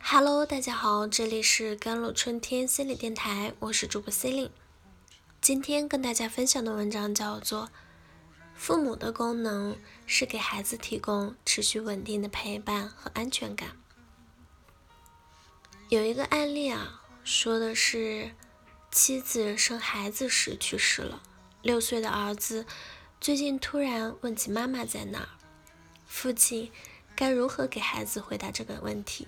[0.00, 4.50] Hello，大家好，这里是甘露春天心理电台，我是主播 c e l i n e
[5.40, 7.66] 今天跟大家分享的文章叫做
[8.54, 9.76] 《父母的功能
[10.06, 13.70] 是给孩子提供持续稳定的陪伴和安全感》。
[15.88, 18.32] 有一个案例啊，说的是
[18.90, 21.22] 妻子生孩子时去世了，
[21.62, 22.66] 六岁的儿子
[23.20, 25.28] 最近突然问起妈妈在哪儿，
[26.06, 26.70] 父亲
[27.16, 29.26] 该如何给孩子回答这个问题？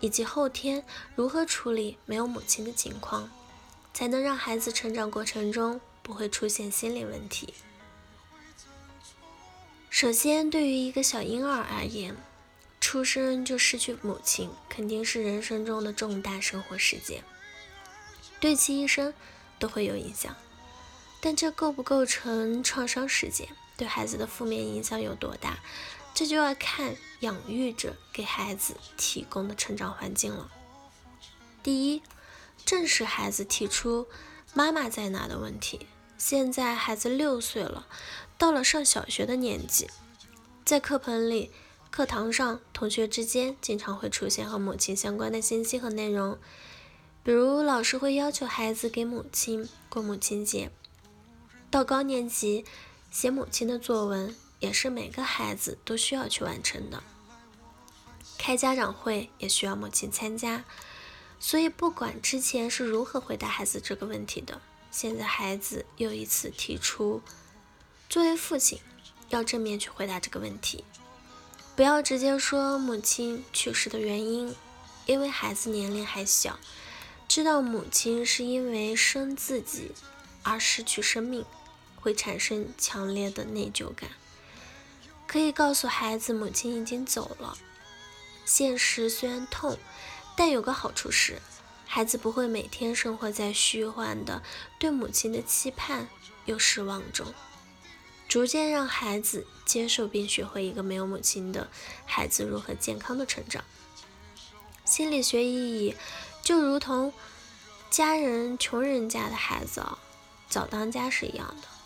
[0.00, 0.82] 以及后天
[1.14, 3.30] 如何处理没有母亲的情况，
[3.92, 7.52] 才能让孩子成长过程中不会出现心理问题。
[9.90, 12.16] 首先，对于一个小婴儿而言，
[12.80, 17.22] 出生就失去母亲，肯定是人生中的重大生活事件，
[18.40, 19.12] 对其一生
[19.58, 20.34] 都会有影响。
[21.20, 25.58] 但这构不构成创伤事件，对孩子的负面影响有多大？
[26.12, 30.50] 这就要看养育者给孩子提供的成长环境了。
[31.62, 32.02] 第一，
[32.64, 34.06] 正是孩子提出
[34.52, 35.86] “妈妈在哪”的问题。
[36.18, 37.86] 现在孩子六岁了，
[38.36, 39.88] 到了上小学的年纪，
[40.64, 41.50] 在课本里、
[41.90, 46.38] 课堂上，同学之间经常会出现和母亲相关的信息和内容，
[47.22, 50.70] 比如老师会要求孩子给母亲过母亲节。
[51.70, 52.66] 到高年级，
[53.10, 54.34] 写母亲的作文。
[54.60, 57.02] 也是每个孩子都需要去完成的。
[58.38, 60.64] 开家长会也需要母亲参加，
[61.38, 67.22] 所以不管之前是如何回答孩子这个问题的，现在孩子又一次提出，
[68.08, 68.78] 作为父亲
[69.28, 70.84] 要正面去回答这个问题，
[71.76, 74.54] 不要直接说母亲去世的原因，
[75.06, 76.58] 因为孩子年龄还小，
[77.28, 79.92] 知道母亲是因为生自己
[80.42, 81.44] 而失去生命，
[81.96, 84.10] 会产生强烈的内疚感。
[85.30, 87.56] 可以告诉孩子，母亲已经走了。
[88.44, 89.78] 现实虽然痛，
[90.36, 91.40] 但有个好处是，
[91.86, 94.42] 孩子不会每天生活在虚幻的
[94.80, 96.08] 对母亲的期盼
[96.46, 97.32] 又失望中。
[98.26, 101.68] 逐渐让孩子接受并学会一个没有母亲的
[102.04, 103.62] 孩子如何健康的成长。
[104.84, 105.94] 心理学意义
[106.42, 107.12] 就如同
[107.88, 109.96] 家人穷人家的孩子啊，
[110.48, 111.79] 早当家是一样的。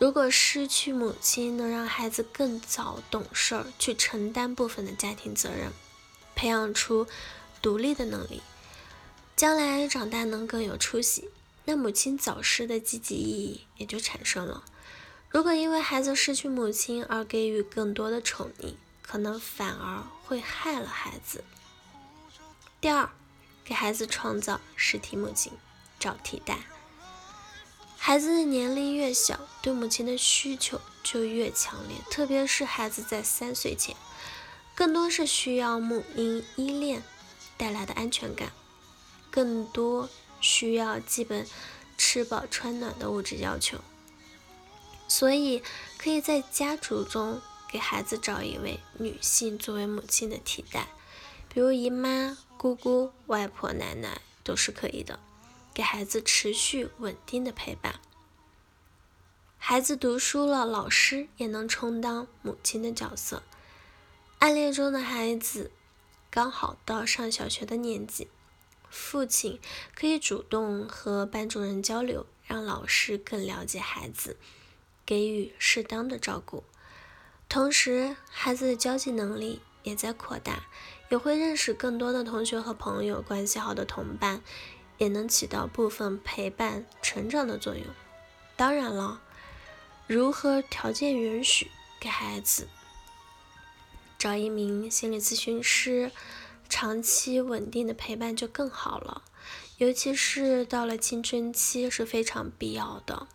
[0.00, 5.70] 如果失去母亲能让孩子更早懂事儿，去承担部分的家庭责任，
[6.34, 7.06] 培养出
[7.60, 8.40] 独立的能力，
[9.36, 11.28] 将来长大能更有出息，
[11.66, 14.64] 那母亲早逝的积极意义也就产生了。
[15.28, 21.44] 如果因为孩子失去母亲而给予更多的宠溺，可能反而会害了孩子。
[22.80, 23.10] 第二，
[23.62, 25.52] 给孩子创造实体母亲，
[25.98, 26.60] 找替代。
[28.02, 33.94] 孩子的年龄越小，对母亲的需求就越强烈，特别是孩子在三岁前，
[34.74, 37.02] 更多是需要母婴依恋
[37.58, 38.52] 带来的安全感，
[39.30, 40.08] 更多
[40.40, 41.46] 需要基本
[41.98, 43.78] 吃饱穿暖的物质要求。
[45.06, 45.62] 所以，
[45.98, 50.88] 可以在家族中给孩子找一位女性作为母亲的替代，
[51.52, 55.20] 比如姨妈、姑姑、外婆、奶奶都是可以的。
[55.72, 58.00] 给孩子持续稳定的陪伴。
[59.58, 63.42] 孩子读书了，老师也能充当母亲的角色。
[64.38, 65.70] 暗恋中的孩子
[66.30, 68.28] 刚好到上小学的年纪，
[68.88, 69.60] 父亲
[69.94, 74.38] 可以主动和班主任交流，让老师更了解孩子，
[75.04, 76.64] 给予适当的照顾。
[77.48, 80.64] 同时，孩子的交际能力也在扩大，
[81.10, 84.42] 也会认识更多的同学和朋友，关系好的同伴。
[85.00, 87.84] 也能起到部分陪伴成长的作用。
[88.54, 89.22] 当然了，
[90.06, 92.68] 如何条件允许给孩子
[94.18, 96.12] 找一名心理咨询师，
[96.68, 99.22] 长期稳定的陪伴就更好了。
[99.78, 103.26] 尤其是到了青春期是非常必要的。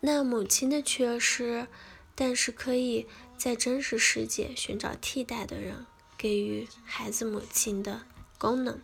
[0.00, 1.68] 那母亲的缺失，
[2.16, 3.06] 但是可以
[3.38, 5.86] 在真实世界寻找替代的人，
[6.18, 8.02] 给予孩子母亲的
[8.38, 8.80] 功能。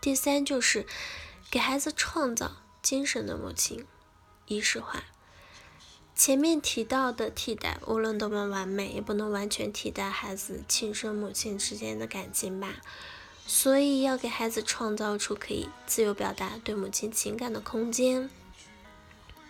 [0.00, 0.86] 第三就是
[1.50, 3.86] 给孩子创造精神的母亲，
[4.46, 5.04] 仪式化。
[6.14, 12.76] 前面提到的替代，无论多么完美，也不能完全替代孩子亲生母亲之间的感情吧。
[13.46, 18.30] 所以要给孩子创造出可以自由表达对母亲情感的空间。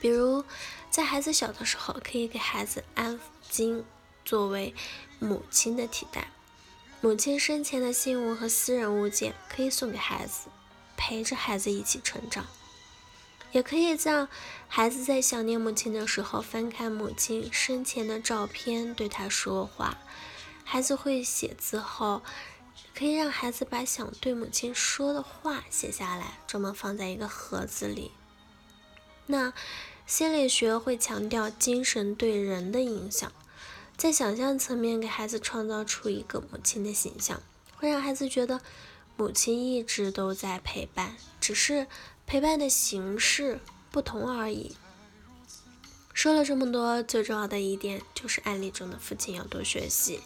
[0.00, 0.44] 比如，
[0.90, 3.20] 在孩子小的时候，可以给孩子安抚
[3.50, 3.84] 巾
[4.24, 4.74] 作为
[5.18, 6.32] 母亲的替代。
[7.02, 10.48] 母亲生前的信物和私人物件可以送给孩子，
[10.98, 12.46] 陪着孩子一起成长。
[13.52, 14.28] 也可以让
[14.68, 19.96] 孩子在想念母亲的时候，翻看母亲生前的照片，对他说话。
[20.62, 22.22] 孩子会写字后，
[22.94, 28.12] 可以让孩子把想对母亲说的话写下来，专门放在一个盒子里。
[29.26, 29.52] 那
[30.06, 33.32] 心理学会强调精神对人的影响，
[34.00, 37.42] 在想象层面给孩子创造出一个母亲的形象，
[37.76, 38.62] 会让孩子觉得
[39.14, 41.86] 母亲一直都在陪伴，只是
[42.26, 43.60] 陪伴的形式
[43.90, 44.74] 不同而已。
[46.14, 50.20] 说了这么多，最重要的一点就是案例中的父亲要多学习，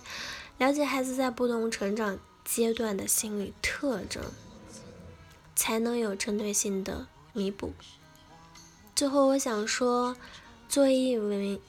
[0.58, 4.22] 了解孩子在不同成长阶段的心理特征，
[5.56, 7.72] 才能有针对性的弥补。
[8.94, 10.16] 最后，我想说，
[10.68, 11.60] 作为一名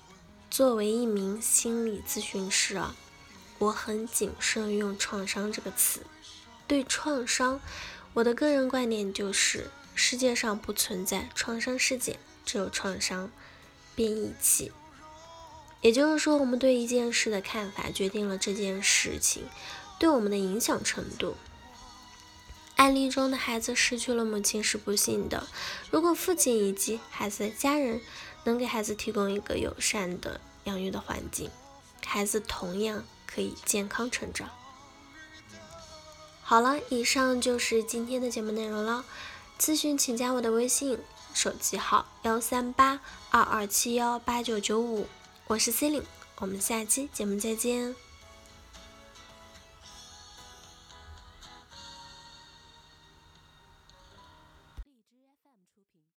[0.56, 2.96] 作为一名心理咨询师啊，
[3.60, 6.00] 我很谨慎用“创伤”这个词。
[6.66, 7.60] 对创伤，
[8.13, 13.30] 我的个人观点就是，世界上不存在创伤事件，只有创伤。
[13.96, 14.72] 变异器，
[15.81, 19.44] 也就是说，我们对一件事的看法决定了这件事情
[20.00, 21.36] 对我们的影响程度。
[22.78, 25.48] 案例中的孩子失去了母亲是不幸的，
[25.92, 28.00] 如果父亲以及孩子的家人
[28.46, 31.52] 能给孩子提供一个友善的养育的环境，
[32.06, 34.50] 孩子同样可以健康成长。
[36.42, 39.04] 好了，以上就是今天的节目内容了。
[39.60, 40.98] 咨询请加我的微信。
[41.34, 45.06] 手机号幺三八二二七幺八九九五，
[45.48, 46.02] 我是 C 琳，
[46.38, 48.05] 我们下期节目再见。